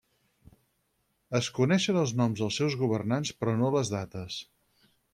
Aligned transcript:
Es 1.41 1.51
coneixen 1.59 2.01
els 2.05 2.15
noms 2.23 2.41
dels 2.41 2.59
seus 2.63 2.81
governants 2.87 3.37
però 3.41 3.57
no 3.63 3.73
les 3.79 3.97
dates. 3.99 4.43